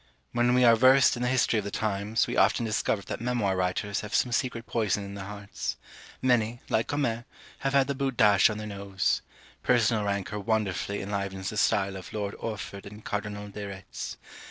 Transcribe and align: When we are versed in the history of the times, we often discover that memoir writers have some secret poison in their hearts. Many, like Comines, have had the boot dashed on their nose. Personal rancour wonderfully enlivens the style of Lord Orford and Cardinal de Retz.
When 0.31 0.55
we 0.55 0.63
are 0.65 0.75
versed 0.75 1.15
in 1.15 1.21
the 1.21 1.27
history 1.27 1.59
of 1.59 1.63
the 1.65 1.69
times, 1.69 2.25
we 2.25 2.35
often 2.35 2.65
discover 2.65 3.03
that 3.03 3.21
memoir 3.21 3.55
writers 3.55 4.01
have 4.01 4.15
some 4.15 4.31
secret 4.31 4.65
poison 4.65 5.03
in 5.03 5.13
their 5.13 5.25
hearts. 5.25 5.77
Many, 6.23 6.59
like 6.69 6.87
Comines, 6.87 7.23
have 7.59 7.73
had 7.73 7.85
the 7.85 7.93
boot 7.93 8.17
dashed 8.17 8.49
on 8.49 8.57
their 8.57 8.65
nose. 8.65 9.21
Personal 9.61 10.03
rancour 10.05 10.39
wonderfully 10.39 11.03
enlivens 11.03 11.51
the 11.51 11.57
style 11.57 11.95
of 11.95 12.13
Lord 12.13 12.33
Orford 12.39 12.87
and 12.87 13.05
Cardinal 13.05 13.49
de 13.49 13.67
Retz. 13.67 14.17